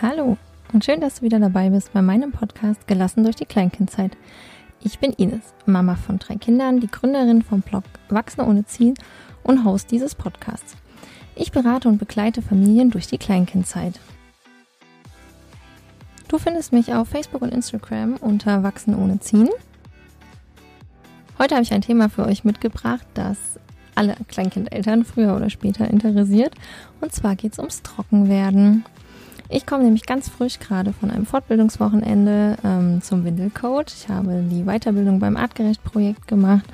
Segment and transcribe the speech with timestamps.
[0.00, 0.36] Hallo
[0.72, 4.16] und schön, dass du wieder dabei bist bei meinem Podcast Gelassen durch die Kleinkindzeit.
[4.80, 8.94] Ich bin Ines, Mama von drei Kindern, die Gründerin vom Blog Wachsen ohne Ziel
[9.42, 10.76] und Host dieses Podcasts.
[11.34, 13.98] Ich berate und begleite Familien durch die Kleinkindzeit.
[16.28, 19.50] Du findest mich auf Facebook und Instagram unter Wachsen ohne Ziehen.
[21.40, 23.36] Heute habe ich ein Thema für euch mitgebracht, das
[23.96, 26.54] alle Kleinkindeltern früher oder später interessiert.
[27.00, 28.84] Und zwar geht es ums Trockenwerden.
[29.50, 33.86] Ich komme nämlich ganz frisch gerade von einem Fortbildungswochenende ähm, zum Windelcoach.
[33.96, 36.66] Ich habe die Weiterbildung beim Artgerecht-Projekt gemacht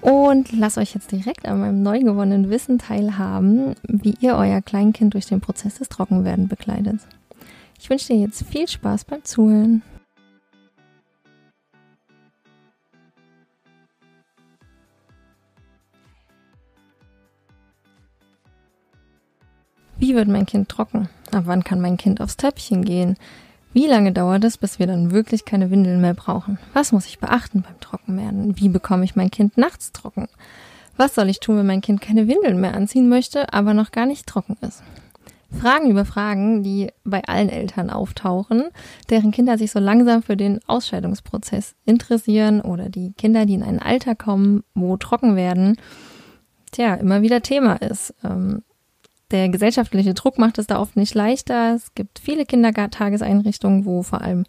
[0.00, 5.12] und lasse euch jetzt direkt an meinem neu gewonnenen Wissen teilhaben, wie ihr euer Kleinkind
[5.12, 7.00] durch den Prozess des Trockenwerden begleitet.
[7.78, 9.82] Ich wünsche dir jetzt viel Spaß beim Zuhören.
[19.98, 21.10] Wie wird mein Kind trocken?
[21.36, 23.16] Ab wann kann mein Kind aufs Töpfchen gehen?
[23.74, 26.58] Wie lange dauert es, bis wir dann wirklich keine Windeln mehr brauchen?
[26.72, 28.58] Was muss ich beachten beim Trockenwerden?
[28.58, 30.28] Wie bekomme ich mein Kind nachts trocken?
[30.96, 34.06] Was soll ich tun, wenn mein Kind keine Windeln mehr anziehen möchte, aber noch gar
[34.06, 34.82] nicht trocken ist?
[35.50, 38.64] Fragen über Fragen, die bei allen Eltern auftauchen,
[39.10, 43.78] deren Kinder sich so langsam für den Ausscheidungsprozess interessieren oder die Kinder, die in ein
[43.78, 45.76] Alter kommen, wo trocken werden,
[46.72, 48.14] tja, immer wieder Thema ist.
[48.24, 48.62] Ähm,
[49.30, 51.74] der gesellschaftliche Druck macht es da oft nicht leichter.
[51.74, 54.44] Es gibt viele Kindertageseinrichtungen, wo vor allem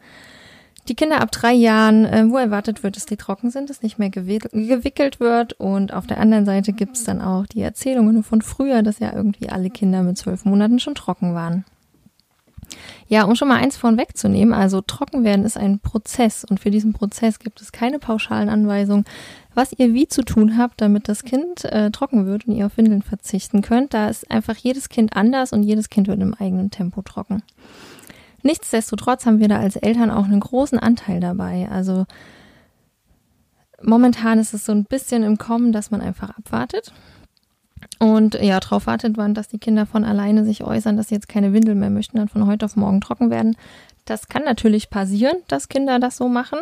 [0.87, 3.99] die Kinder ab drei Jahren, äh, wo erwartet wird, dass die trocken sind, dass nicht
[3.99, 5.53] mehr gewickelt wird.
[5.53, 9.13] Und auf der anderen Seite gibt es dann auch die Erzählungen von früher, dass ja
[9.13, 11.65] irgendwie alle Kinder mit zwölf Monaten schon trocken waren.
[13.07, 16.71] Ja, um schon mal eins vorn wegzunehmen, also trocken werden ist ein Prozess und für
[16.71, 19.05] diesen Prozess gibt es keine pauschalen Anweisungen,
[19.53, 22.77] was ihr wie zu tun habt, damit das Kind äh, trocken wird und ihr auf
[22.77, 23.93] Windeln verzichten könnt.
[23.93, 27.43] Da ist einfach jedes Kind anders und jedes Kind wird im eigenen Tempo trocken.
[28.43, 31.67] Nichtsdestotrotz haben wir da als Eltern auch einen großen Anteil dabei.
[31.71, 32.05] Also
[33.81, 36.93] momentan ist es so ein bisschen im Kommen, dass man einfach abwartet
[37.99, 41.29] und ja, darauf wartet man, dass die Kinder von alleine sich äußern, dass sie jetzt
[41.29, 43.55] keine Windel mehr möchten, dann von heute auf morgen trocken werden.
[44.05, 46.59] Das kann natürlich passieren, dass Kinder das so machen,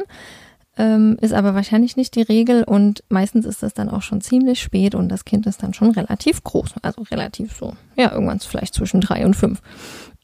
[0.77, 4.61] ähm, ist aber wahrscheinlich nicht die Regel und meistens ist das dann auch schon ziemlich
[4.61, 8.73] spät und das Kind ist dann schon relativ groß, also relativ so, ja, irgendwann vielleicht
[8.73, 9.61] zwischen drei und fünf.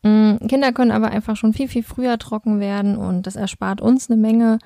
[0.03, 4.09] Ähm, Kinder können aber einfach schon viel, viel früher trocken werden und das erspart uns
[4.09, 4.59] eine Menge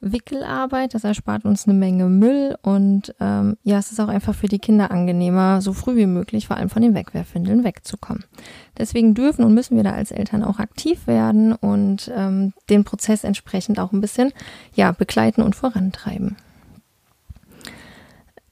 [0.00, 0.94] Wickelarbeit.
[0.94, 4.58] Das erspart uns eine Menge Müll und ähm, ja, es ist auch einfach für die
[4.58, 8.24] Kinder angenehmer, so früh wie möglich vor allem von den Wegwerfwindeln wegzukommen.
[8.78, 13.24] Deswegen dürfen und müssen wir da als Eltern auch aktiv werden und ähm, den Prozess
[13.24, 14.32] entsprechend auch ein bisschen
[14.74, 16.36] ja begleiten und vorantreiben.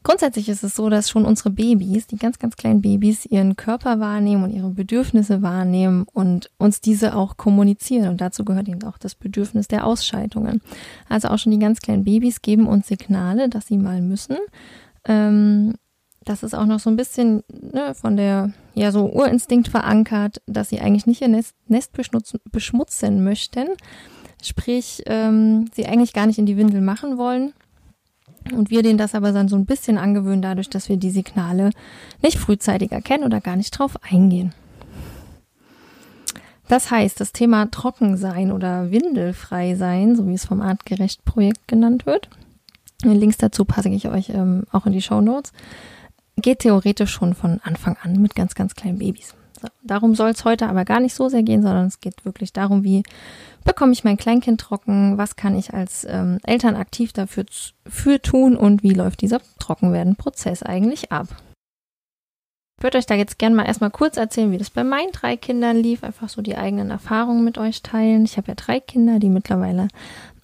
[0.09, 4.01] Grundsätzlich ist es so, dass schon unsere Babys, die ganz, ganz kleinen Babys, ihren Körper
[4.01, 8.09] wahrnehmen und ihre Bedürfnisse wahrnehmen und uns diese auch kommunizieren.
[8.09, 10.63] Und dazu gehört eben auch das Bedürfnis der Ausscheidungen.
[11.11, 14.39] Also auch schon die ganz kleinen Babys geben uns Signale, dass sie mal müssen.
[15.05, 15.75] Ähm,
[16.25, 20.71] das ist auch noch so ein bisschen ne, von der, ja, so Urinstinkt verankert, dass
[20.71, 23.67] sie eigentlich nicht ihr Nest, Nest beschmutzen möchten.
[24.43, 27.53] Sprich, ähm, sie eigentlich gar nicht in die Windel machen wollen
[28.53, 31.71] und wir denen das aber dann so ein bisschen angewöhnen, dadurch, dass wir die Signale
[32.23, 34.53] nicht frühzeitig erkennen oder gar nicht drauf eingehen.
[36.69, 42.29] Das heißt, das Thema Trockensein oder Windelfrei sein, so wie es vom Artgerecht-Projekt genannt wird,
[43.03, 45.53] Links dazu passe ich euch ähm, auch in die Show Notes,
[46.37, 49.35] geht theoretisch schon von Anfang an mit ganz, ganz kleinen Babys.
[49.83, 52.85] Darum soll es heute aber gar nicht so sehr gehen, sondern es geht wirklich darum,
[52.85, 53.03] wie
[53.65, 57.45] bekomme ich mein Kleinkind trocken, was kann ich als ähm, Eltern aktiv dafür
[57.87, 61.29] für tun und wie läuft dieser Trockenwerden-Prozess eigentlich ab.
[62.79, 65.37] Ich würde euch da jetzt gerne mal erstmal kurz erzählen, wie das bei meinen drei
[65.37, 68.25] Kindern lief, einfach so die eigenen Erfahrungen mit euch teilen.
[68.25, 69.89] Ich habe ja drei Kinder, die mittlerweile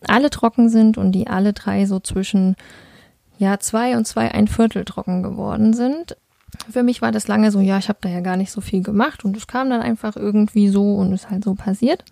[0.09, 2.57] alle trocken sind und die alle drei so zwischen
[3.39, 6.17] ja zwei und zwei ein Viertel trocken geworden sind.
[6.71, 8.83] Für mich war das lange so, ja, ich habe da ja gar nicht so viel
[8.83, 12.05] gemacht und es kam dann einfach irgendwie so und ist halt so passiert.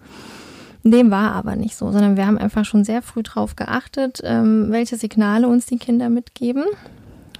[0.84, 4.66] Dem war aber nicht so, sondern wir haben einfach schon sehr früh drauf geachtet, ähm,
[4.70, 6.64] welche Signale uns die Kinder mitgeben.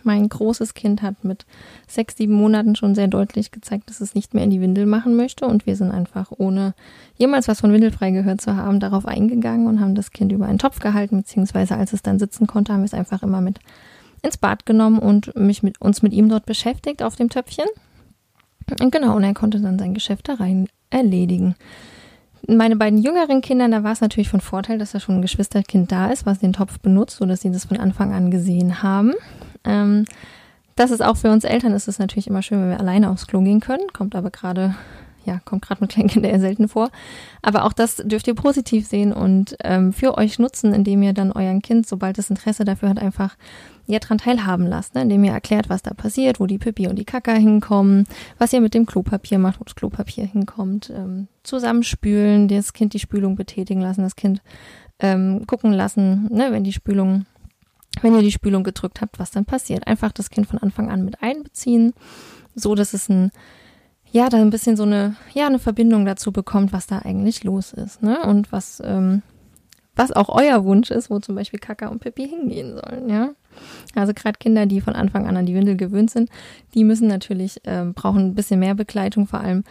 [0.05, 1.45] Mein großes Kind hat mit
[1.87, 5.17] sechs, sieben Monaten schon sehr deutlich gezeigt, dass es nicht mehr in die Windel machen
[5.17, 5.47] möchte.
[5.47, 6.75] Und wir sind einfach, ohne
[7.17, 10.59] jemals was von Windelfrei gehört zu haben, darauf eingegangen und haben das Kind über einen
[10.59, 13.61] Topf gehalten, beziehungsweise als es dann sitzen konnte, haben wir es einfach immer mit
[14.23, 17.67] ins Bad genommen und mich mit uns mit ihm dort beschäftigt auf dem Töpfchen.
[18.81, 21.57] Und genau, und er konnte dann sein Geschäft da rein erledigen.
[22.49, 25.93] Meine beiden jüngeren Kinder, da war es natürlich von Vorteil, dass da schon ein Geschwisterkind
[25.93, 29.13] da ist, was den Topf benutzt, sodass sie das von Anfang an gesehen haben.
[29.65, 30.05] Ähm,
[30.75, 33.27] das ist auch für uns Eltern ist es natürlich immer schön, wenn wir alleine aufs
[33.27, 34.75] Klo gehen können, kommt aber gerade
[35.25, 36.91] ja, kommt gerade mit Kleinkindern eher selten vor.
[37.43, 41.33] Aber auch das dürft ihr positiv sehen und ähm, für euch nutzen, indem ihr dann
[41.33, 43.37] euren Kind, sobald es Interesse dafür hat, einfach
[43.87, 45.03] ja dran teilhaben lasst, ne?
[45.03, 48.07] indem ihr erklärt, was da passiert, wo die Pipi und die Kaka hinkommen,
[48.39, 53.01] was ihr mit dem Klopapier macht, wo das Klopapier hinkommt, ähm, zusammenspülen, das Kind die
[53.01, 54.41] Spülung betätigen lassen, das Kind
[55.01, 56.53] ähm, gucken lassen, ne?
[56.53, 57.27] wenn die Spülung
[58.01, 59.87] wenn ihr die Spülung gedrückt habt, was dann passiert.
[59.87, 61.93] Einfach das Kind von Anfang an mit einbeziehen,
[62.55, 63.31] so dass es ein
[64.13, 67.73] ja, da ein bisschen so eine, ja, eine Verbindung dazu bekommt, was da eigentlich los
[67.73, 68.23] ist, ne?
[68.23, 69.23] Und was, ähm,
[69.97, 73.31] was auch euer Wunsch ist, wo zum Beispiel Kaka und Pippi hingehen sollen, ja.
[73.95, 76.31] Also gerade Kinder, die von Anfang an an die Windel gewöhnt sind,
[76.75, 79.65] die müssen natürlich, ähm, brauchen ein bisschen mehr Begleitung, vor allem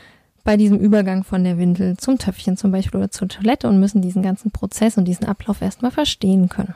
[0.43, 4.01] bei diesem Übergang von der Windel zum Töpfchen zum Beispiel oder zur Toilette und müssen
[4.01, 6.75] diesen ganzen Prozess und diesen Ablauf erstmal verstehen können.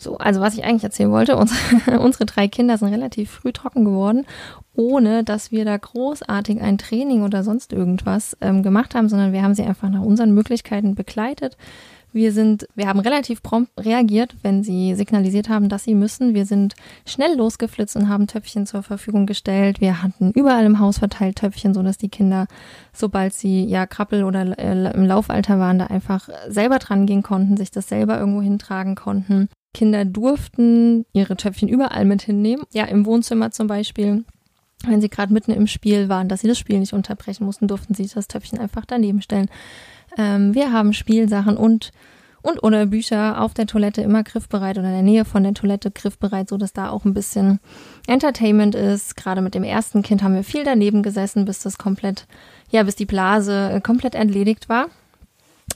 [0.00, 3.84] So, also was ich eigentlich erzählen wollte, unsere, unsere drei Kinder sind relativ früh trocken
[3.84, 4.26] geworden,
[4.74, 9.42] ohne dass wir da großartig ein Training oder sonst irgendwas ähm, gemacht haben, sondern wir
[9.42, 11.56] haben sie einfach nach unseren Möglichkeiten begleitet.
[12.18, 16.34] Wir sind, wir haben relativ prompt reagiert, wenn sie signalisiert haben, dass sie müssen.
[16.34, 16.74] Wir sind
[17.06, 19.80] schnell losgeflitzt und haben Töpfchen zur Verfügung gestellt.
[19.80, 22.48] Wir hatten überall im Haus verteilt Töpfchen, so dass die Kinder,
[22.92, 27.56] sobald sie ja Krabbel oder äh, im Laufalter waren, da einfach selber dran gehen konnten,
[27.56, 29.48] sich das selber irgendwo hintragen konnten.
[29.72, 32.64] Kinder durften ihre Töpfchen überall mit hinnehmen.
[32.72, 34.24] Ja, im Wohnzimmer zum Beispiel.
[34.84, 37.94] Wenn sie gerade mitten im Spiel waren, dass sie das Spiel nicht unterbrechen mussten, durften
[37.94, 39.48] sie das Töpfchen einfach daneben stellen.
[40.18, 41.92] Ähm, wir haben Spielsachen und
[42.40, 45.90] und oder Bücher auf der Toilette immer griffbereit oder in der Nähe von der Toilette
[45.90, 47.58] griffbereit, so dass da auch ein bisschen
[48.06, 49.16] Entertainment ist.
[49.16, 52.26] Gerade mit dem ersten Kind haben wir viel daneben gesessen, bis das komplett,
[52.70, 54.86] ja, bis die Blase äh, komplett entledigt war,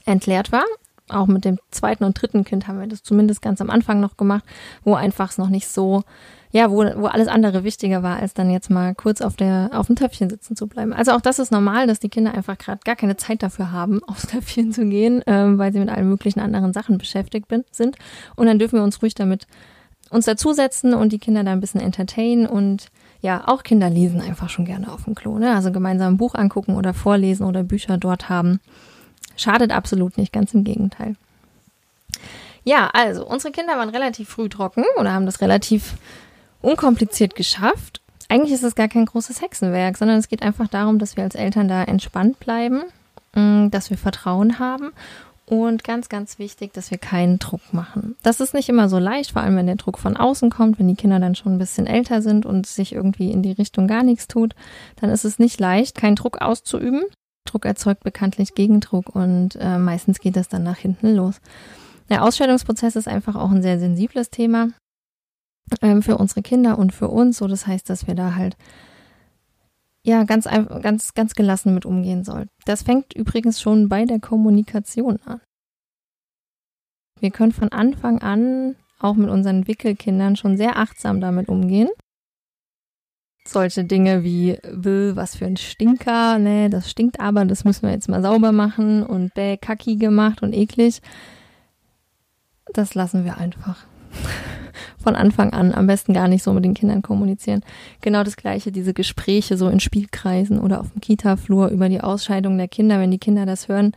[0.05, 0.63] entleert war
[1.09, 4.17] auch mit dem zweiten und dritten Kind haben wir das zumindest ganz am Anfang noch
[4.17, 4.43] gemacht,
[4.83, 6.03] wo einfach es noch nicht so,
[6.53, 9.87] ja, wo, wo alles andere wichtiger war, als dann jetzt mal kurz auf der, auf
[9.87, 10.93] dem Töpfchen sitzen zu bleiben.
[10.93, 14.03] Also auch das ist normal, dass die Kinder einfach gerade gar keine Zeit dafür haben,
[14.07, 17.97] aufs Töpfchen zu gehen, ähm, weil sie mit allen möglichen anderen Sachen beschäftigt bin, sind.
[18.35, 19.47] Und dann dürfen wir uns ruhig damit
[20.11, 22.91] uns dazusetzen und die Kinder da ein bisschen entertainen und
[23.21, 25.55] ja, auch Kinder lesen einfach schon gerne auf dem Klo, ne?
[25.55, 28.59] Also gemeinsam ein Buch angucken oder vorlesen oder Bücher dort haben.
[29.37, 31.15] Schadet absolut nicht, ganz im Gegenteil.
[32.63, 35.95] Ja, also unsere Kinder waren relativ früh trocken oder haben das relativ
[36.63, 38.01] unkompliziert geschafft.
[38.29, 41.35] Eigentlich ist es gar kein großes Hexenwerk, sondern es geht einfach darum, dass wir als
[41.35, 42.83] Eltern da entspannt bleiben,
[43.35, 44.91] mm, dass wir Vertrauen haben
[45.45, 48.15] und ganz, ganz wichtig, dass wir keinen Druck machen.
[48.23, 50.87] Das ist nicht immer so leicht, vor allem wenn der Druck von außen kommt, wenn
[50.87, 54.03] die Kinder dann schon ein bisschen älter sind und sich irgendwie in die Richtung gar
[54.03, 54.55] nichts tut,
[54.95, 57.03] dann ist es nicht leicht, keinen Druck auszuüben.
[57.45, 61.41] Druck erzeugt bekanntlich Gegendruck und äh, meistens geht das dann nach hinten los.
[62.09, 64.69] Der Ausscheidungsprozess ist einfach auch ein sehr sensibles Thema
[65.81, 67.37] ähm, für unsere Kinder und für uns.
[67.37, 68.57] So, das heißt, dass wir da halt
[70.05, 70.45] ja ganz
[70.81, 72.49] ganz ganz gelassen mit umgehen sollen.
[72.65, 75.41] Das fängt übrigens schon bei der Kommunikation an.
[77.19, 81.89] Wir können von Anfang an auch mit unseren Wickelkindern schon sehr achtsam damit umgehen
[83.45, 88.09] solche Dinge wie, was für ein Stinker, ne, das stinkt aber, das müssen wir jetzt
[88.09, 91.01] mal sauber machen und bäh, kacki gemacht und eklig.
[92.73, 93.85] Das lassen wir einfach.
[94.97, 97.61] Von Anfang an am besten gar nicht so mit den Kindern kommunizieren.
[98.01, 102.57] Genau das gleiche, diese Gespräche so in Spielkreisen oder auf dem Kita-Flur über die Ausscheidung
[102.57, 103.93] der Kinder, wenn die Kinder das hören,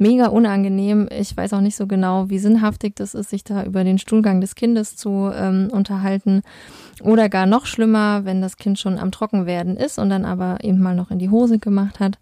[0.00, 1.08] mega unangenehm.
[1.16, 4.40] Ich weiß auch nicht so genau, wie sinnhaftig das ist, sich da über den Stuhlgang
[4.40, 6.42] des Kindes zu ähm, unterhalten.
[7.02, 10.80] Oder gar noch schlimmer, wenn das Kind schon am Trockenwerden ist und dann aber eben
[10.80, 12.18] mal noch in die Hose gemacht hat.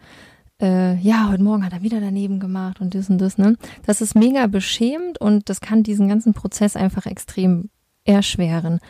[0.60, 3.56] Äh, ja, heute Morgen hat er wieder daneben gemacht und das und das, ne?
[3.86, 7.70] Das ist mega beschämend und das kann diesen ganzen Prozess einfach extrem
[8.08, 8.80] erschweren.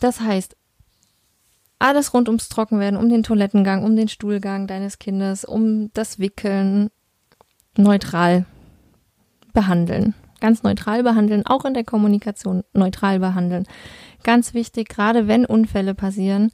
[0.00, 0.56] Das heißt,
[1.78, 6.90] alles rund ums Trockenwerden, um den Toilettengang, um den Stuhlgang deines Kindes, um das Wickeln,
[7.76, 8.44] neutral
[9.52, 10.14] behandeln.
[10.40, 13.64] Ganz neutral behandeln, auch in der Kommunikation neutral behandeln.
[14.22, 16.52] Ganz wichtig, gerade wenn Unfälle passieren,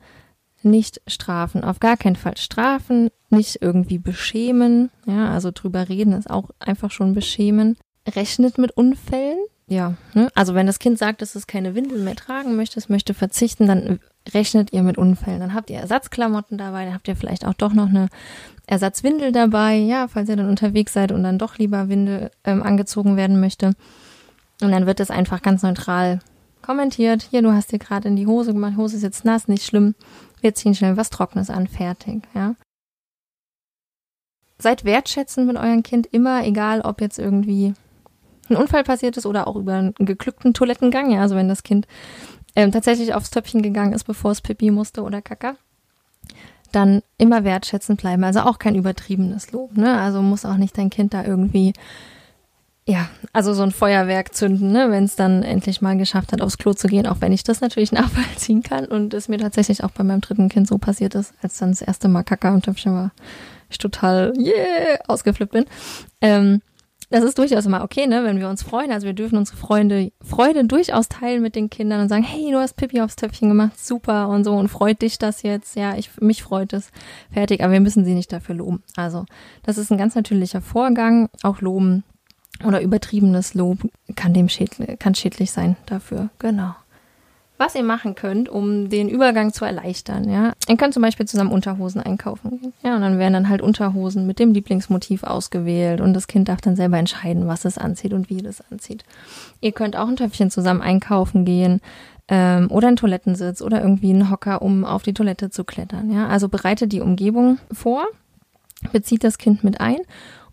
[0.62, 6.30] nicht strafen, auf gar keinen Fall strafen, nicht irgendwie beschämen, ja, also drüber reden ist
[6.30, 7.76] auch einfach schon beschämen.
[8.06, 9.38] Rechnet mit Unfällen,
[9.68, 10.30] ja, ne?
[10.34, 13.66] also wenn das Kind sagt, dass es keine Windeln mehr tragen möchte, es möchte verzichten,
[13.66, 14.00] dann
[14.32, 15.40] rechnet ihr mit Unfällen.
[15.40, 18.08] Dann habt ihr Ersatzklamotten dabei, dann habt ihr vielleicht auch doch noch eine
[18.66, 23.16] Ersatzwindel dabei, ja, falls ihr dann unterwegs seid und dann doch lieber Windel ähm, angezogen
[23.16, 23.74] werden möchte.
[24.62, 26.20] Und dann wird es einfach ganz neutral
[26.62, 27.22] kommentiert.
[27.30, 29.94] Hier, du hast dir gerade in die Hose gemacht, Hose ist jetzt nass, nicht schlimm.
[30.40, 32.54] Wir ziehen schnell was Trockenes an, fertig, ja.
[34.58, 37.74] Seid wertschätzend mit eurem Kind immer, egal ob jetzt irgendwie
[38.50, 41.22] ein Unfall passiert ist oder auch über einen geglückten Toilettengang, ja.
[41.22, 41.86] Also wenn das Kind
[42.56, 45.56] ähm, tatsächlich aufs Töpfchen gegangen ist, bevor es Pipi musste oder Kaka
[46.72, 48.24] dann immer wertschätzend bleiben.
[48.24, 49.76] Also auch kein übertriebenes Lob.
[49.76, 49.98] Ne?
[49.98, 51.72] Also muss auch nicht dein Kind da irgendwie,
[52.86, 54.90] ja, also so ein Feuerwerk zünden, ne?
[54.90, 57.60] wenn es dann endlich mal geschafft hat, aufs Klo zu gehen, auch wenn ich das
[57.60, 61.34] natürlich nachvollziehen kann und es mir tatsächlich auch bei meinem dritten Kind so passiert ist,
[61.42, 63.12] als dann das erste Mal Kaka und Töpfchen war,
[63.70, 65.66] ich total, yeah, ausgeflippt bin.
[66.20, 66.62] Ähm,
[67.10, 68.92] das ist durchaus immer okay, ne, wenn wir uns freuen.
[68.92, 72.58] Also wir dürfen unsere Freunde, Freude durchaus teilen mit den Kindern und sagen, hey, du
[72.58, 75.76] hast Pippi aufs Töpfchen gemacht, super und so und freut dich das jetzt?
[75.76, 76.90] Ja, ich, mich freut es.
[77.32, 78.82] Fertig, aber wir müssen sie nicht dafür loben.
[78.96, 79.24] Also,
[79.62, 81.28] das ist ein ganz natürlicher Vorgang.
[81.42, 82.04] Auch loben
[82.64, 83.78] oder übertriebenes Lob
[84.16, 86.28] kann dem schädlich, kann schädlich sein dafür.
[86.38, 86.74] Genau
[87.58, 90.30] was ihr machen könnt, um den Übergang zu erleichtern.
[90.30, 92.72] Ja, ihr könnt zum Beispiel zusammen Unterhosen einkaufen.
[92.84, 96.60] Ja, und dann werden dann halt Unterhosen mit dem Lieblingsmotiv ausgewählt und das Kind darf
[96.60, 99.04] dann selber entscheiden, was es anzieht und wie es anzieht.
[99.60, 101.80] Ihr könnt auch ein Töpfchen zusammen einkaufen gehen
[102.28, 106.12] ähm, oder einen Toilettensitz oder irgendwie einen Hocker, um auf die Toilette zu klettern.
[106.12, 108.06] Ja, also bereitet die Umgebung vor,
[108.92, 109.98] bezieht das Kind mit ein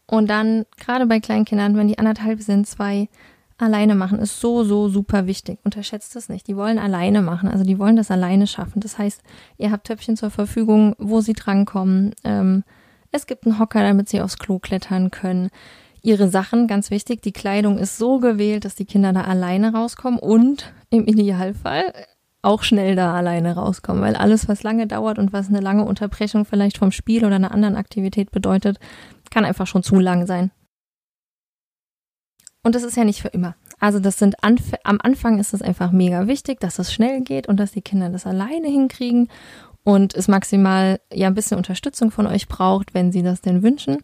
[0.07, 3.09] und dann gerade bei Kleinkindern, wenn die anderthalb sind, zwei
[3.57, 5.59] alleine machen ist so, so super wichtig.
[5.63, 6.47] Unterschätzt das nicht.
[6.47, 7.49] Die wollen alleine machen.
[7.49, 8.79] Also die wollen das alleine schaffen.
[8.81, 9.21] Das heißt,
[9.57, 12.13] ihr habt Töpfchen zur Verfügung, wo sie drankommen.
[12.23, 12.63] Ähm,
[13.11, 15.49] es gibt einen Hocker, damit sie aufs Klo klettern können.
[16.01, 20.19] Ihre Sachen, ganz wichtig, die Kleidung ist so gewählt, dass die Kinder da alleine rauskommen
[20.19, 21.93] und im Idealfall
[22.43, 26.45] auch schnell da alleine rauskommen, weil alles, was lange dauert und was eine lange Unterbrechung
[26.45, 28.77] vielleicht vom Spiel oder einer anderen Aktivität bedeutet,
[29.31, 30.51] kann einfach schon zu lang sein.
[32.65, 33.53] Und das ist ja nicht für immer.
[33.79, 37.47] Also das sind Anf am Anfang ist es einfach mega wichtig, dass es schnell geht
[37.47, 39.29] und dass die Kinder das alleine hinkriegen
[39.83, 43.97] und es maximal ja ein bisschen Unterstützung von euch braucht, wenn sie das denn wünschen.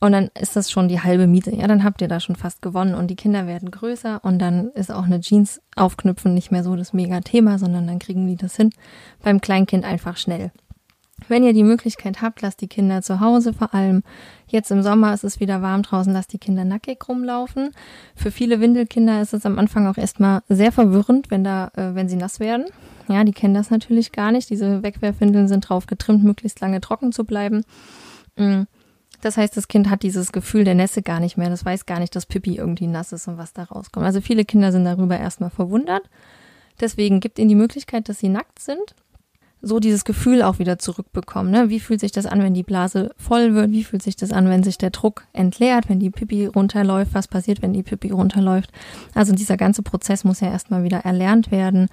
[0.00, 1.50] Und dann ist das schon die halbe Miete.
[1.56, 4.68] Ja, dann habt ihr da schon fast gewonnen und die Kinder werden größer und dann
[4.72, 8.36] ist auch eine Jeans aufknüpfen nicht mehr so das mega Thema, sondern dann kriegen die
[8.36, 8.68] das hin.
[9.22, 10.52] Beim Kleinkind einfach schnell.
[11.28, 14.02] Wenn ihr die Möglichkeit habt, lasst die Kinder zu Hause vor allem.
[14.46, 17.70] Jetzt im Sommer ist es wieder warm draußen, lasst die Kinder nackig rumlaufen.
[18.16, 22.08] Für viele Windelkinder ist es am Anfang auch erstmal sehr verwirrend, wenn da, äh, wenn
[22.08, 22.64] sie nass werden.
[23.08, 24.50] Ja, die kennen das natürlich gar nicht.
[24.50, 27.64] Diese Wegwerfwindeln sind drauf getrimmt, möglichst lange trocken zu bleiben.
[28.36, 28.62] Mm.
[29.20, 31.50] Das heißt, das Kind hat dieses Gefühl der Nässe gar nicht mehr.
[31.50, 34.06] Das weiß gar nicht, dass Pipi irgendwie nass ist und was da rauskommt.
[34.06, 36.08] Also viele Kinder sind darüber erstmal verwundert.
[36.80, 38.94] Deswegen gibt ihnen die Möglichkeit, dass sie nackt sind
[39.60, 41.50] so dieses Gefühl auch wieder zurückbekommen.
[41.50, 41.68] Ne?
[41.68, 43.72] Wie fühlt sich das an, wenn die Blase voll wird?
[43.72, 47.14] Wie fühlt sich das an, wenn sich der Druck entleert, wenn die Pipi runterläuft?
[47.14, 48.70] Was passiert, wenn die Pipi runterläuft?
[49.14, 51.88] Also dieser ganze Prozess muss ja erstmal wieder erlernt werden,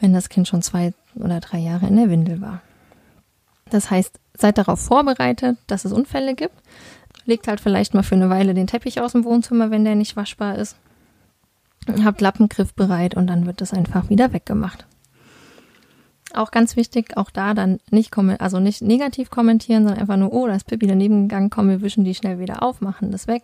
[0.00, 2.62] wenn das Kind schon zwei oder drei Jahre in der Windel war.
[3.68, 6.54] Das heißt, seid darauf vorbereitet, dass es Unfälle gibt.
[7.26, 10.16] Legt halt vielleicht mal für eine Weile den Teppich aus dem Wohnzimmer, wenn der nicht
[10.16, 10.76] waschbar ist.
[12.04, 14.86] Habt Lappengriff bereit und dann wird das einfach wieder weggemacht.
[16.32, 20.46] Auch ganz wichtig, auch da dann nicht also nicht negativ kommentieren, sondern einfach nur, oh,
[20.46, 23.42] da ist Pippi daneben gegangen, komm, wir wischen die schnell wieder auf, machen das weg.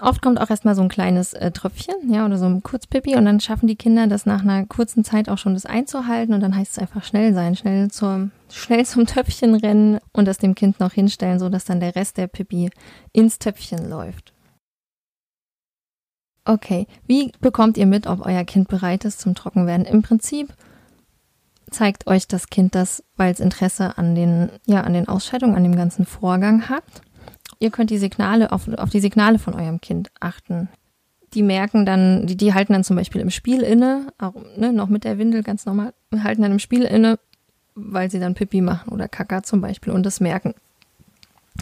[0.00, 3.24] Oft kommt auch erstmal so ein kleines äh, Tröpfchen, ja, oder so ein Kurzpipi und
[3.24, 6.56] dann schaffen die Kinder das nach einer kurzen Zeit auch schon das einzuhalten und dann
[6.56, 10.78] heißt es einfach schnell sein, schnell zum, schnell zum Töpfchen rennen und das dem Kind
[10.80, 12.70] noch hinstellen, so dass dann der Rest der Pipi
[13.12, 14.32] ins Töpfchen läuft.
[16.44, 19.84] Okay, wie bekommt ihr mit, ob euer Kind bereit ist zum Trockenwerden?
[19.84, 20.54] Im Prinzip
[21.70, 25.62] zeigt euch das Kind das, weil es Interesse an den, ja, an den Ausscheidungen, an
[25.62, 26.84] dem ganzen Vorgang hat.
[27.58, 30.68] Ihr könnt die Signale auf, auf die Signale von eurem Kind achten.
[31.34, 34.88] Die merken dann, die, die halten dann zum Beispiel im Spiel inne, auch ne, noch
[34.88, 37.18] mit der Windel ganz normal, halten dann im Spiel inne,
[37.74, 40.54] weil sie dann Pipi machen oder Kaka zum Beispiel und das merken.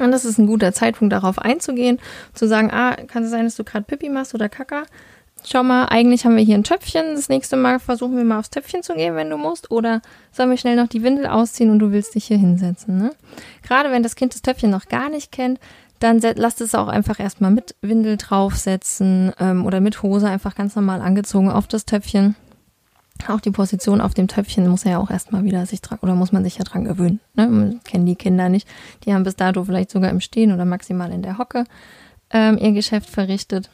[0.00, 1.98] Und das ist ein guter Zeitpunkt, darauf einzugehen,
[2.32, 4.84] zu sagen, ah, kann es sein, dass du gerade Pipi machst oder Kaka?
[5.44, 7.14] Schau mal, eigentlich haben wir hier ein Töpfchen.
[7.14, 9.70] Das nächste Mal versuchen wir mal aufs Töpfchen zu gehen, wenn du musst.
[9.70, 10.00] Oder
[10.32, 12.98] sollen wir schnell noch die Windel ausziehen und du willst dich hier hinsetzen.
[12.98, 13.10] Ne?
[13.62, 15.58] Gerade wenn das Kind das Töpfchen noch gar nicht kennt,
[16.00, 20.76] dann lasst es auch einfach erstmal mit Windel draufsetzen ähm, oder mit Hose einfach ganz
[20.76, 22.36] normal angezogen auf das Töpfchen.
[23.26, 26.14] Auch die Position auf dem Töpfchen muss er ja auch erstmal wieder sich dran, oder
[26.14, 27.18] muss man sich ja dran gewöhnen.
[27.34, 27.80] Ne?
[27.82, 28.68] Kennen die Kinder nicht.
[29.04, 31.64] Die haben bis dato vielleicht sogar im Stehen oder maximal in der Hocke
[32.30, 33.70] ähm, ihr Geschäft verrichtet.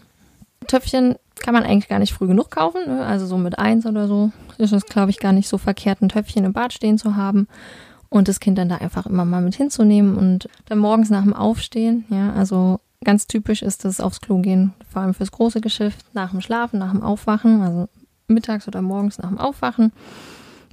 [0.66, 2.80] Töpfchen kann man eigentlich gar nicht früh genug kaufen.
[2.87, 3.04] Ne?
[3.04, 6.09] Also so mit eins oder so ist es, glaube ich, gar nicht so verkehrt, ein
[6.09, 7.49] Töpfchen im Bad stehen zu haben
[8.09, 11.35] und das Kind dann da einfach immer mal mit hinzunehmen und dann morgens nach dem
[11.35, 16.04] Aufstehen, ja, also ganz typisch ist das aufs Klo gehen, vor allem fürs große Geschäft,
[16.14, 17.88] nach dem Schlafen, nach dem Aufwachen, also
[18.28, 19.92] mittags oder morgens nach dem Aufwachen.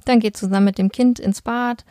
[0.04, 1.84] Dann geht zusammen mit dem Kind ins Bad,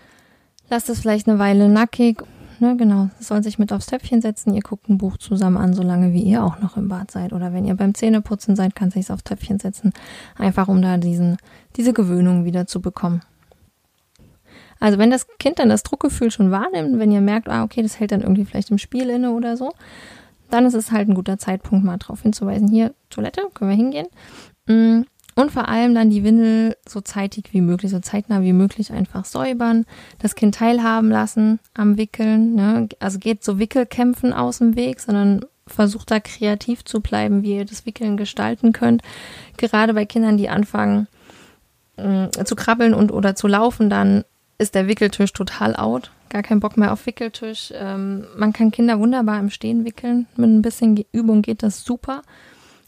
[0.69, 2.23] lasst es vielleicht eine Weile nackig
[2.61, 3.09] ne, genau.
[3.19, 4.53] Es soll sich mit aufs Töpfchen setzen.
[4.53, 7.33] Ihr guckt ein Buch zusammen an, solange wie ihr auch noch im Bad seid.
[7.33, 9.91] Oder wenn ihr beim Zähneputzen seid, kann sich aufs Töpfchen setzen.
[10.37, 11.37] Einfach um da diesen,
[11.75, 13.21] diese Gewöhnung wieder zu bekommen.
[14.79, 17.99] Also wenn das Kind dann das Druckgefühl schon wahrnimmt, wenn ihr merkt, ah, okay, das
[17.99, 19.73] hält dann irgendwie vielleicht im Spiel inne oder so,
[20.49, 24.07] dann ist es halt ein guter Zeitpunkt, mal darauf hinzuweisen, hier, Toilette, können wir hingehen.
[25.35, 29.25] Und vor allem dann die Windel so zeitig wie möglich, so zeitnah wie möglich einfach
[29.25, 29.85] säubern,
[30.19, 32.55] das Kind teilhaben lassen am Wickeln.
[32.55, 32.89] Ne?
[32.99, 37.65] Also geht so Wickelkämpfen aus dem Weg, sondern versucht da kreativ zu bleiben, wie ihr
[37.65, 39.01] das Wickeln gestalten könnt.
[39.57, 41.07] Gerade bei Kindern, die anfangen
[41.95, 44.25] äh, zu krabbeln und oder zu laufen, dann
[44.57, 46.11] ist der Wickeltisch total out.
[46.29, 47.73] Gar kein Bock mehr auf Wickeltisch.
[47.75, 50.27] Ähm, man kann Kinder wunderbar im Stehen wickeln.
[50.35, 52.21] Mit ein bisschen Übung geht das super.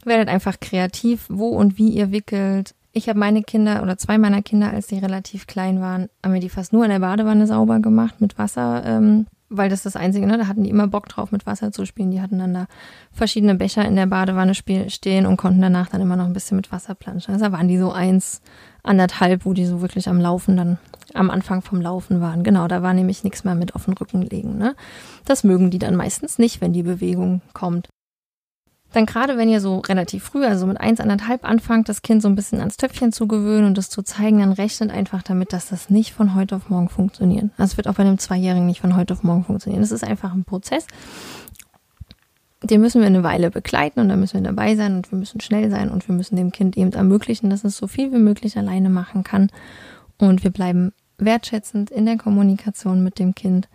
[0.06, 2.76] Werdet einfach kreativ, wo und wie ihr wickelt.
[2.92, 6.42] Ich habe meine Kinder oder zwei meiner Kinder, als sie relativ klein waren, haben wir
[6.42, 10.28] die fast nur in der Badewanne sauber gemacht mit Wasser, ähm, weil das das Einzige,
[10.28, 10.38] ne?
[10.38, 12.12] Da hatten die immer Bock drauf, mit Wasser zu spielen.
[12.12, 12.68] Die hatten dann da
[13.12, 16.72] verschiedene Becher in der Badewanne stehen und konnten danach dann immer noch ein bisschen mit
[16.72, 17.34] Wasser planschen.
[17.34, 18.42] Also da waren die so eins,
[18.84, 20.78] anderthalb, wo die so wirklich am Laufen dann
[21.14, 22.44] am Anfang vom Laufen waren.
[22.44, 24.58] Genau, da war nämlich nichts mehr mit auf den Rücken legen.
[24.58, 24.76] Ne?
[25.26, 27.90] Das mögen die dann meistens nicht, wenn die Bewegung kommt.
[28.94, 32.30] Dann gerade wenn ihr so relativ früh, also mit eins, anderthalb anfangt, das Kind so
[32.30, 35.70] ein bisschen ans Töpfchen zu gewöhnen und das zu zeigen, dann rechnet einfach damit, dass
[35.70, 37.46] das nicht von heute auf morgen funktioniert.
[37.58, 39.82] Also es wird auch bei einem Zweijährigen nicht von heute auf morgen funktionieren.
[39.82, 40.86] Das ist einfach ein Prozess.
[42.62, 45.42] Den müssen wir eine Weile begleiten und da müssen wir dabei sein und wir müssen
[45.42, 48.58] schnell sein und wir müssen dem Kind eben ermöglichen, dass es so viel wie möglich
[48.58, 49.50] alleine machen kann.
[50.20, 53.68] Und wir bleiben wertschätzend in der Kommunikation mit dem Kind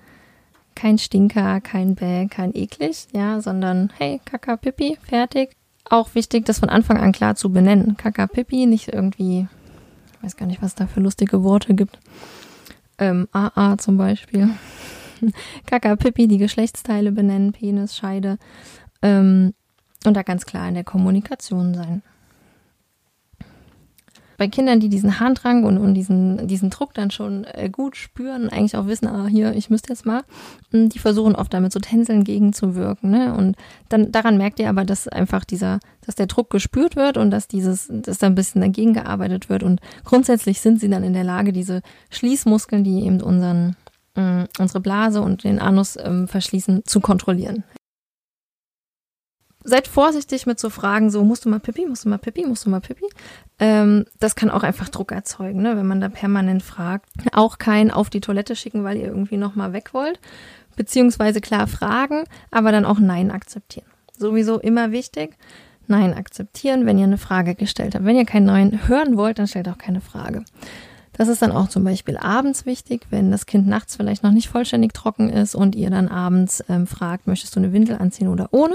[0.78, 5.56] kein Stinker, kein Bäh, kein eklig, ja, sondern hey, Kaka, Pipi, fertig.
[5.90, 7.96] Auch wichtig, das von Anfang an klar zu benennen.
[7.96, 9.48] Kaka, Pipi, nicht irgendwie,
[10.12, 11.98] ich weiß gar nicht, was da für lustige Worte gibt.
[12.98, 14.50] Ähm, AA zum Beispiel.
[15.66, 18.38] Kaka, Pipi, die Geschlechtsteile benennen, Penis, Scheide.
[19.02, 19.54] Ähm,
[20.06, 22.02] und da ganz klar in der Kommunikation sein
[24.38, 28.48] bei Kindern, die diesen Harndrang und, und diesen, diesen Druck dann schon äh, gut spüren,
[28.48, 30.22] eigentlich auch wissen, ah, hier, ich müsste jetzt mal,
[30.70, 33.10] hm, die versuchen oft damit so Tänzeln gegenzuwirken.
[33.10, 33.34] Ne?
[33.34, 33.56] Und
[33.88, 37.48] dann daran merkt ihr aber, dass einfach dieser, dass der Druck gespürt wird und dass
[37.48, 39.64] dieses, dass da ein bisschen dagegen gearbeitet wird.
[39.64, 43.76] Und grundsätzlich sind sie dann in der Lage, diese Schließmuskeln, die eben unseren,
[44.14, 47.64] äh, unsere Blase und den Anus äh, verschließen, zu kontrollieren
[49.68, 52.64] seid vorsichtig mit so Fragen, so musst du mal Pipi, musst du mal Pipi, musst
[52.66, 53.04] du mal Pipi.
[53.58, 57.10] Ähm, das kann auch einfach Druck erzeugen, ne, wenn man da permanent fragt.
[57.32, 60.20] Auch kein auf die Toilette schicken, weil ihr irgendwie nochmal weg wollt.
[60.76, 63.86] Beziehungsweise klar fragen, aber dann auch Nein akzeptieren.
[64.16, 65.36] Sowieso immer wichtig.
[65.88, 68.04] Nein akzeptieren, wenn ihr eine Frage gestellt habt.
[68.04, 70.44] Wenn ihr kein Nein hören wollt, dann stellt auch keine Frage.
[71.14, 74.48] Das ist dann auch zum Beispiel abends wichtig, wenn das Kind nachts vielleicht noch nicht
[74.48, 78.48] vollständig trocken ist und ihr dann abends ähm, fragt, möchtest du eine Windel anziehen oder
[78.52, 78.74] ohne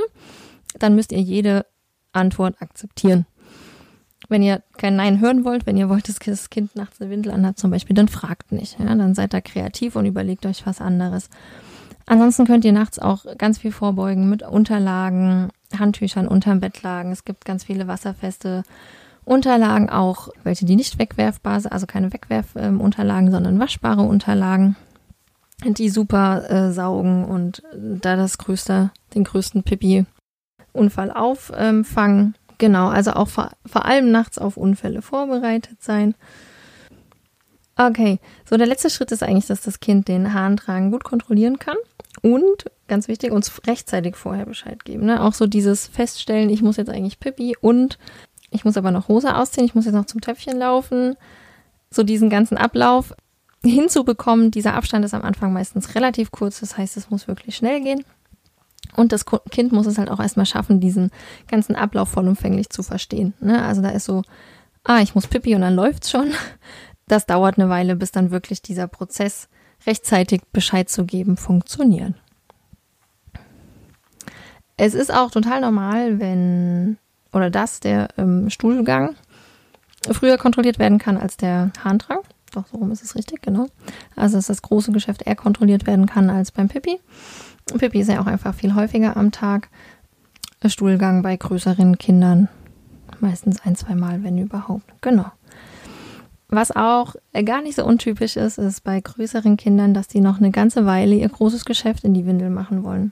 [0.80, 1.66] dann müsst ihr jede
[2.12, 3.26] Antwort akzeptieren.
[4.34, 7.32] Wenn ihr kein Nein hören wollt, wenn ihr wollt, dass das Kind nachts eine Windel
[7.32, 8.80] anhat zum Beispiel, dann fragt nicht.
[8.80, 8.86] Ja?
[8.96, 11.30] Dann seid da kreativ und überlegt euch was anderes.
[12.08, 17.12] Ansonsten könnt ihr nachts auch ganz viel vorbeugen mit Unterlagen, Handtüchern unterm Bettlagen.
[17.12, 18.64] Es gibt ganz viele wasserfeste
[19.24, 24.76] Unterlagen, auch welche, die nicht wegwerfbar sind, also keine Wegwerfunterlagen, sondern waschbare Unterlagen,
[25.64, 30.08] die super äh, saugen und da das größte, den größten Pipi
[30.72, 32.34] Unfall auffangen.
[32.58, 36.16] Genau, also auch vor, vor allem nachts auf Unfälle vorbereitet sein.
[37.76, 41.78] Okay, so der letzte Schritt ist eigentlich, dass das Kind den Harndrang gut kontrollieren kann
[42.22, 45.06] und ganz wichtig, uns rechtzeitig vorher Bescheid geben.
[45.06, 45.24] Ne?
[45.24, 47.98] Auch so dieses Feststellen, ich muss jetzt eigentlich Pipi und
[48.52, 51.16] ich muss aber noch Hose ausziehen, ich muss jetzt noch zum Töpfchen laufen.
[51.90, 53.14] So diesen ganzen Ablauf
[53.64, 54.52] hinzubekommen.
[54.52, 58.04] Dieser Abstand ist am Anfang meistens relativ kurz, das heißt, es muss wirklich schnell gehen.
[58.96, 61.12] Und das Kind muss es halt auch erstmal schaffen, diesen
[61.48, 63.34] ganzen Ablauf vollumfänglich zu verstehen.
[63.40, 63.64] Ne?
[63.64, 64.24] Also da ist so,
[64.84, 66.32] ah, ich muss Pipi und dann läuft's schon.
[67.06, 69.50] Das dauert eine Weile, bis dann wirklich dieser Prozess
[69.86, 72.14] rechtzeitig Bescheid zu geben funktioniert.
[74.78, 76.98] Es ist auch total normal, wenn
[77.34, 79.16] oder dass der ähm, Stuhlgang
[80.12, 82.20] früher kontrolliert werden kann als der Harndrang.
[82.54, 83.68] Doch, so rum ist es richtig, genau.
[84.16, 87.00] Also dass das große Geschäft eher kontrolliert werden kann als beim Pipi.
[87.78, 89.70] Pipi ist ja auch einfach viel häufiger am Tag.
[90.66, 92.48] Stuhlgang bei größeren Kindern
[93.24, 94.84] meistens ein, zwei Mal, wenn überhaupt.
[95.02, 95.26] Genau.
[96.50, 100.52] Was auch gar nicht so untypisch ist, ist bei größeren Kindern, dass die noch eine
[100.52, 103.12] ganze Weile ihr großes Geschäft in die Windel machen wollen.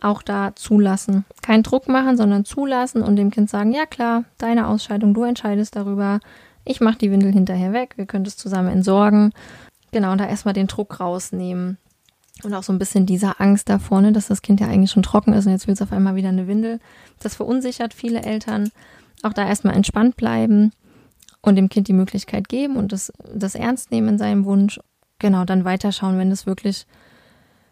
[0.00, 1.24] Auch da zulassen.
[1.42, 5.76] Kein Druck machen, sondern zulassen und dem Kind sagen, ja klar, deine Ausscheidung, du entscheidest
[5.76, 6.20] darüber.
[6.64, 9.32] Ich mache die Windel hinterher weg, wir können es zusammen entsorgen.
[9.92, 11.76] Genau, und da erstmal den Druck rausnehmen.
[12.44, 15.02] Und auch so ein bisschen diese Angst davor, ne, dass das Kind ja eigentlich schon
[15.02, 16.80] trocken ist und jetzt will es auf einmal wieder eine Windel.
[17.20, 18.70] Das verunsichert viele Eltern.
[19.22, 20.72] Auch da erstmal entspannt bleiben
[21.40, 24.80] und dem Kind die Möglichkeit geben und das, das ernst nehmen in seinem Wunsch.
[25.18, 26.86] genau, dann weiterschauen, wenn es wirklich,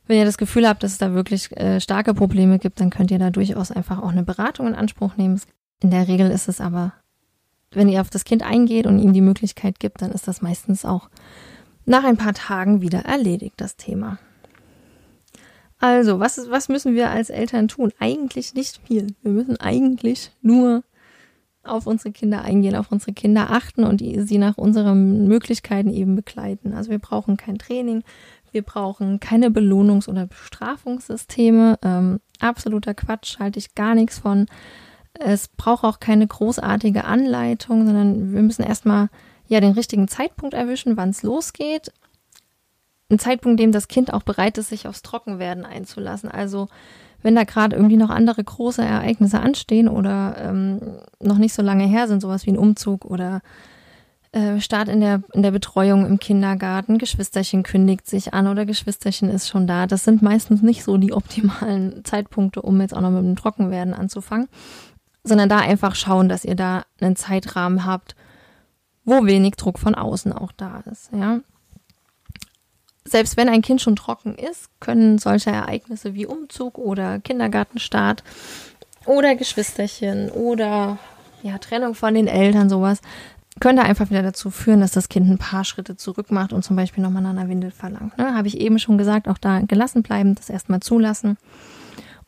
[0.07, 3.11] wenn ihr das Gefühl habt, dass es da wirklich äh, starke Probleme gibt, dann könnt
[3.11, 5.41] ihr da durchaus einfach auch eine Beratung in Anspruch nehmen.
[5.81, 6.93] In der Regel ist es aber,
[7.73, 10.85] wenn ihr auf das Kind eingeht und ihm die Möglichkeit gibt, dann ist das meistens
[10.85, 11.09] auch
[11.85, 14.19] nach ein paar Tagen wieder erledigt, das Thema.
[15.83, 17.91] Also, was, was müssen wir als Eltern tun?
[17.99, 19.09] Eigentlich nicht viel.
[19.23, 20.85] Wir müssen eigentlich nur
[21.65, 26.73] auf unsere Kinder eingehen, auf unsere Kinder achten und sie nach unseren Möglichkeiten eben begleiten.
[26.73, 28.05] Also wir brauchen kein Training,
[28.53, 31.81] wir brauchen keine Belohnungs- oder Bestrafungssysteme.
[31.83, 34.47] Ähm, absoluter Quatsch, halte ich gar nichts von.
[35.15, 39.09] Es braucht auch keine großartige Anleitung, sondern wir müssen erstmal
[39.49, 41.91] ja den richtigen Zeitpunkt erwischen, wann es losgeht.
[43.13, 46.31] Ein Zeitpunkt, dem das Kind auch bereit ist, sich aufs Trockenwerden einzulassen.
[46.31, 46.69] Also
[47.23, 50.81] wenn da gerade irgendwie noch andere große Ereignisse anstehen oder ähm,
[51.21, 53.43] noch nicht so lange her sind, sowas wie ein Umzug oder
[54.33, 59.29] äh, Start in der, in der Betreuung im Kindergarten, Geschwisterchen kündigt sich an oder Geschwisterchen
[59.29, 59.87] ist schon da.
[59.87, 63.93] Das sind meistens nicht so die optimalen Zeitpunkte, um jetzt auch noch mit dem Trockenwerden
[63.93, 64.49] anzufangen,
[65.23, 68.17] sondern da einfach schauen, dass ihr da einen Zeitrahmen habt,
[69.05, 71.41] wo wenig Druck von außen auch da ist, ja
[73.05, 78.23] selbst wenn ein Kind schon trocken ist, können solche Ereignisse wie Umzug oder Kindergartenstart
[79.07, 80.99] oder Geschwisterchen oder
[81.43, 83.01] ja, Trennung von den Eltern, sowas,
[83.61, 86.77] könnte einfach wieder dazu führen, dass das Kind ein paar Schritte zurück macht und zum
[86.77, 88.17] Beispiel nochmal nach einer Windel verlangt.
[88.17, 88.35] Ne?
[88.35, 91.37] Habe ich eben schon gesagt, auch da gelassen bleiben, das erstmal zulassen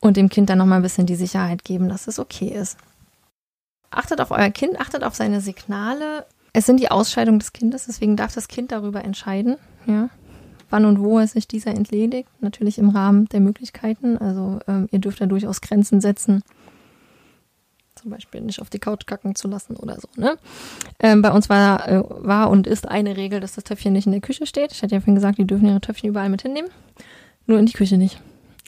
[0.01, 2.77] und dem Kind dann nochmal ein bisschen die Sicherheit geben, dass es okay ist.
[3.91, 6.27] Achtet auf euer Kind, achtet auf seine Signale.
[6.53, 9.57] Es sind die Ausscheidungen des Kindes, deswegen darf das Kind darüber entscheiden.
[9.87, 10.11] Ja,
[10.75, 12.29] wann und wo es sich dieser entledigt.
[12.41, 14.19] Natürlich im Rahmen der Möglichkeiten.
[14.19, 16.43] Also ähm, ihr dürft da durchaus Grenzen setzen.
[17.95, 20.09] Zum Beispiel nicht auf die Couch kacken zu lassen oder so.
[20.17, 20.37] Ne?
[20.99, 24.13] Ähm, bei uns war, äh, war und ist eine Regel, dass das Töpfchen nicht in
[24.13, 24.73] der Küche steht.
[24.73, 26.71] Ich hatte ja vorhin gesagt, die dürfen ihre Töpfchen überall mit hinnehmen.
[27.47, 28.21] Nur in die Küche nicht.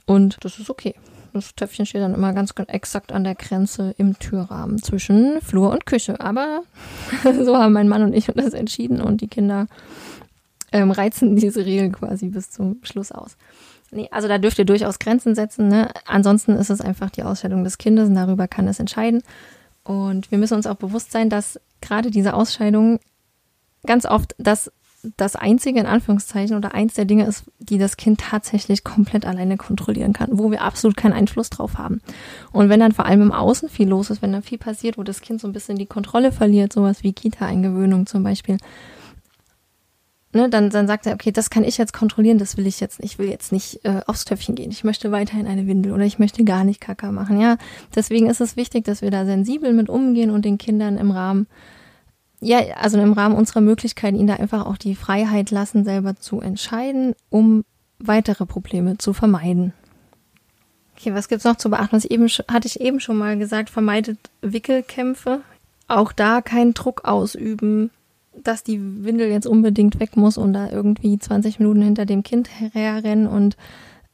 [0.06, 0.94] Und das ist okay.
[1.32, 5.86] Das Töpfchen steht dann immer ganz exakt an der Grenze im Türrahmen zwischen Flur und
[5.86, 6.20] Küche.
[6.20, 6.62] Aber
[7.44, 9.66] so haben mein Mann und ich das entschieden und die Kinder
[10.76, 13.36] ähm, reizen diese Regeln quasi bis zum Schluss aus.
[13.90, 15.68] Nee, also da dürft ihr durchaus Grenzen setzen.
[15.68, 15.90] Ne?
[16.06, 19.22] Ansonsten ist es einfach die Ausscheidung des Kindes und darüber kann es entscheiden.
[19.84, 22.98] Und wir müssen uns auch bewusst sein, dass gerade diese Ausscheidung
[23.86, 24.72] ganz oft das,
[25.16, 29.56] das einzige in Anführungszeichen oder eins der Dinge ist, die das Kind tatsächlich komplett alleine
[29.56, 32.00] kontrollieren kann, wo wir absolut keinen Einfluss drauf haben.
[32.50, 35.04] Und wenn dann vor allem im Außen viel los ist, wenn dann viel passiert, wo
[35.04, 38.58] das Kind so ein bisschen die Kontrolle verliert, sowas wie Kita-Eingewöhnung zum Beispiel,
[40.36, 43.00] ne, dann, dann sagt er, okay, das kann ich jetzt kontrollieren, das will ich jetzt
[43.00, 43.12] nicht.
[43.12, 44.70] Ich will jetzt nicht äh, aufs Töpfchen gehen.
[44.70, 47.40] Ich möchte weiterhin eine Windel oder ich möchte gar nicht Kacker machen.
[47.40, 47.56] Ja,
[47.94, 51.46] deswegen ist es wichtig, dass wir da sensibel mit umgehen und den Kindern im Rahmen,
[52.40, 56.40] ja, also im Rahmen unserer Möglichkeiten, ihnen da einfach auch die Freiheit lassen, selber zu
[56.40, 57.64] entscheiden, um
[57.98, 59.72] weitere Probleme zu vermeiden.
[60.96, 61.96] Okay, was gibt's noch zu beachten?
[61.96, 65.40] Was eben, hatte ich eben schon mal gesagt, vermeidet Wickelkämpfe.
[65.88, 67.90] Auch da keinen Druck ausüben,
[68.42, 72.48] dass die Windel jetzt unbedingt weg muss und da irgendwie 20 Minuten hinter dem Kind
[72.72, 73.56] herrennen und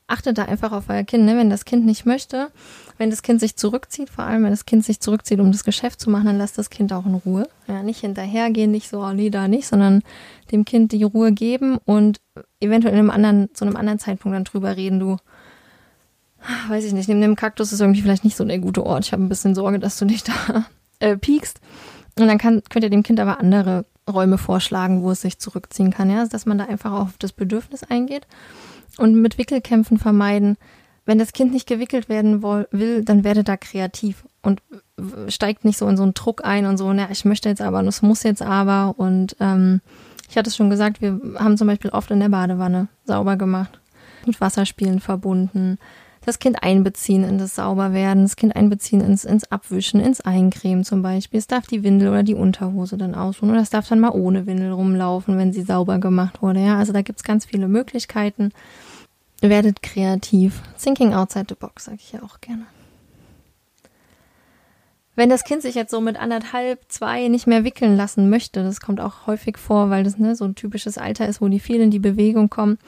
[0.06, 1.24] achtet da einfach auf euer Kind.
[1.24, 1.36] Ne?
[1.36, 2.50] Wenn das Kind nicht möchte,
[2.98, 6.00] wenn das Kind sich zurückzieht, vor allem wenn das Kind sich zurückzieht, um das Geschäft
[6.00, 7.48] zu machen, dann lasst das Kind auch in Ruhe.
[7.66, 10.02] Ja, nicht hinterhergehen, nicht so, oh nee, da nicht, sondern
[10.50, 12.20] dem Kind die Ruhe geben und
[12.60, 15.16] eventuell in einem anderen, zu einem anderen Zeitpunkt dann drüber reden, du,
[16.68, 19.06] weiß ich nicht, neben dem Kaktus ist irgendwie vielleicht nicht so der gute Ort.
[19.06, 20.66] Ich habe ein bisschen Sorge, dass du dich da
[20.98, 21.60] äh, piekst.
[22.18, 25.92] Und dann kann, könnt ihr dem Kind aber andere Räume vorschlagen, wo es sich zurückziehen
[25.92, 28.26] kann, ja, dass man da einfach auf das Bedürfnis eingeht
[28.98, 30.56] und mit Wickelkämpfen vermeiden.
[31.04, 34.62] Wenn das Kind nicht gewickelt werden will, dann werde da kreativ und
[35.28, 37.80] steigt nicht so in so einen Druck ein und so, na, ich möchte jetzt aber
[37.80, 39.80] und es muss jetzt aber und ähm,
[40.28, 43.80] ich hatte es schon gesagt, wir haben zum Beispiel oft in der Badewanne sauber gemacht,
[44.26, 45.78] mit Wasserspielen verbunden,
[46.24, 51.02] das Kind einbeziehen in das Sauberwerden, das Kind einbeziehen ins, ins Abwischen, ins Eincremen zum
[51.02, 51.38] Beispiel.
[51.38, 54.46] Es darf die Windel oder die Unterhose dann aussuchen oder es darf dann mal ohne
[54.46, 56.60] Windel rumlaufen, wenn sie sauber gemacht wurde.
[56.60, 58.52] Ja, also da gibt's ganz viele Möglichkeiten.
[59.40, 60.62] Werdet kreativ.
[60.80, 62.66] Thinking outside the box, sage ich ja auch gerne.
[65.14, 68.80] Wenn das Kind sich jetzt so mit anderthalb, zwei nicht mehr wickeln lassen möchte, das
[68.80, 71.80] kommt auch häufig vor, weil das ne, so ein typisches Alter ist, wo die viel
[71.80, 72.78] in die Bewegung kommen,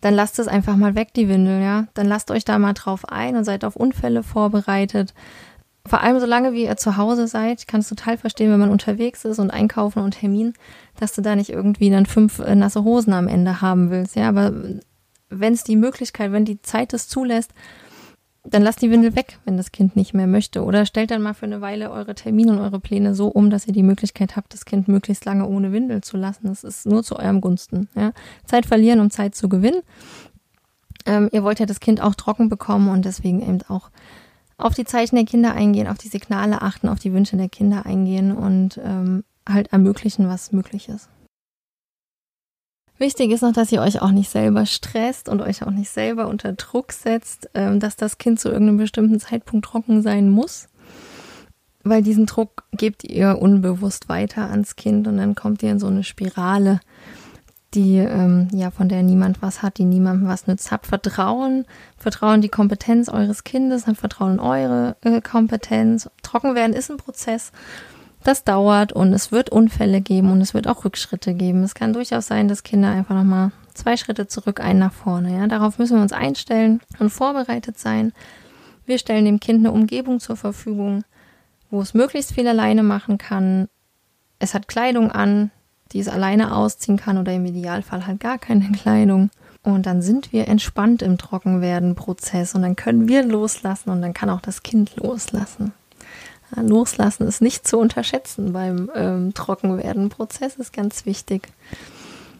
[0.00, 1.86] dann lasst es einfach mal weg, die Windel, ja.
[1.94, 5.14] Dann lasst euch da mal drauf ein und seid auf Unfälle vorbereitet.
[5.86, 9.24] Vor allem solange wie ihr zu Hause seid, kann es total verstehen, wenn man unterwegs
[9.24, 10.52] ist und einkaufen und Termin,
[11.00, 14.28] dass du da nicht irgendwie dann fünf äh, nasse Hosen am Ende haben willst, ja.
[14.28, 14.52] Aber
[15.30, 17.52] wenn es die Möglichkeit, wenn die Zeit es zulässt,
[18.44, 20.64] dann lasst die Windel weg, wenn das Kind nicht mehr möchte.
[20.64, 23.66] Oder stellt dann mal für eine Weile eure Termine und eure Pläne so um, dass
[23.66, 26.46] ihr die Möglichkeit habt, das Kind möglichst lange ohne Windel zu lassen.
[26.46, 27.88] Das ist nur zu eurem Gunsten.
[27.94, 28.12] Ja?
[28.44, 29.82] Zeit verlieren, um Zeit zu gewinnen.
[31.06, 33.90] Ähm, ihr wollt ja das Kind auch trocken bekommen und deswegen eben auch
[34.56, 37.86] auf die Zeichen der Kinder eingehen, auf die Signale achten, auf die Wünsche der Kinder
[37.86, 41.08] eingehen und ähm, halt ermöglichen, was möglich ist.
[42.98, 46.26] Wichtig ist noch, dass ihr euch auch nicht selber stresst und euch auch nicht selber
[46.26, 50.68] unter Druck setzt, ähm, dass das Kind zu irgendeinem bestimmten Zeitpunkt trocken sein muss.
[51.84, 55.86] Weil diesen Druck gebt ihr unbewusst weiter ans Kind und dann kommt ihr in so
[55.86, 56.80] eine Spirale,
[57.72, 60.72] die ähm, ja von der niemand was hat, die niemandem was nützt.
[60.72, 66.10] Habt Vertrauen, Vertrauen die Kompetenz eures Kindes, habt Vertrauen in eure äh, Kompetenz.
[66.22, 67.52] Trocken werden ist ein Prozess
[68.24, 71.62] das dauert und es wird Unfälle geben und es wird auch Rückschritte geben.
[71.62, 75.36] Es kann durchaus sein, dass Kinder einfach nochmal zwei Schritte zurück, einen nach vorne.
[75.38, 75.46] Ja?
[75.46, 78.12] Darauf müssen wir uns einstellen und vorbereitet sein.
[78.86, 81.04] Wir stellen dem Kind eine Umgebung zur Verfügung,
[81.70, 83.68] wo es möglichst viel alleine machen kann.
[84.38, 85.50] Es hat Kleidung an,
[85.92, 89.30] die es alleine ausziehen kann oder im Idealfall halt gar keine Kleidung.
[89.62, 94.30] Und dann sind wir entspannt im Trockenwerden-Prozess und dann können wir loslassen und dann kann
[94.30, 95.72] auch das Kind loslassen.
[96.56, 101.48] Loslassen ist nicht zu unterschätzen beim ähm, Trockenwerden-Prozess, ist ganz wichtig,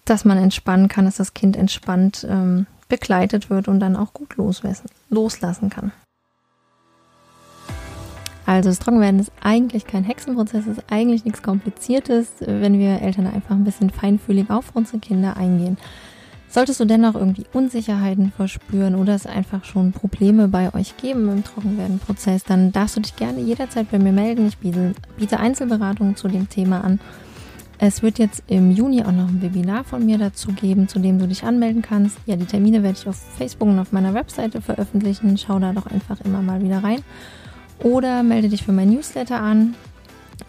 [0.05, 4.37] dass man entspannen kann, dass das Kind entspannt ähm, begleitet wird und dann auch gut
[4.37, 5.93] loslassen kann.
[8.47, 13.51] Also das Trockenwerden ist eigentlich kein Hexenprozess, ist eigentlich nichts Kompliziertes, wenn wir Eltern einfach
[13.51, 15.77] ein bisschen feinfühlig auf unsere Kinder eingehen.
[16.51, 21.45] Solltest du dennoch irgendwie Unsicherheiten verspüren oder es einfach schon Probleme bei euch geben im
[21.45, 24.49] Trockenwerden-Prozess, dann darfst du dich gerne jederzeit bei mir melden.
[24.49, 27.01] Ich biete, biete Einzelberatungen zu dem Thema an.
[27.81, 31.19] Es wird jetzt im Juni auch noch ein Webinar von mir dazu geben, zu dem
[31.19, 32.17] du dich anmelden kannst.
[32.27, 35.37] Ja, die Termine werde ich auf Facebook und auf meiner Webseite veröffentlichen.
[35.39, 37.05] Schau da doch einfach immer mal wieder rein.
[37.85, 39.75] Oder melde dich für mein Newsletter an.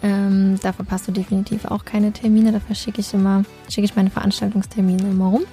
[0.02, 2.52] Ähm, da verpasst du definitiv auch keine Termine.
[2.52, 5.44] Da verschicke ich immer, schicke ich meine Veranstaltungstermine immer rum.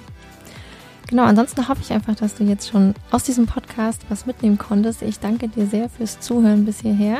[1.07, 5.01] Genau, ansonsten hoffe ich einfach, dass du jetzt schon aus diesem Podcast was mitnehmen konntest.
[5.01, 7.19] Ich danke dir sehr fürs Zuhören bis hierher.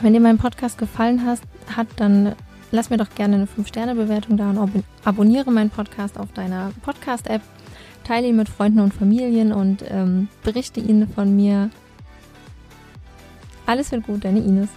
[0.00, 1.44] Wenn dir mein Podcast gefallen hast,
[1.76, 2.34] hat, dann
[2.72, 7.42] lass mir doch gerne eine 5-Sterne-Bewertung da und abonniere meinen Podcast auf deiner Podcast-App.
[8.02, 11.70] Teile ihn mit Freunden und Familien und ähm, berichte ihnen von mir.
[13.64, 14.68] Alles wird gut, deine Ines.